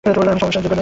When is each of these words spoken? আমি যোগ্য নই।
আমি 0.03 0.51
যোগ্য 0.55 0.67
নই। 0.67 0.79